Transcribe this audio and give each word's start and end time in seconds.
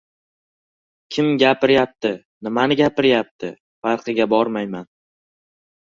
Kim 1.15 1.27
gapirayapti, 1.43 2.11
nimani 2.47 2.77
gapirayapti, 2.81 3.53
farqiga 3.85 4.31
bormayman. 4.37 4.93